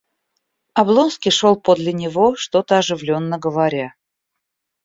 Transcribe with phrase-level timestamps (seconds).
[0.79, 3.93] Облонский шел подле него, что-то оживленно говоря.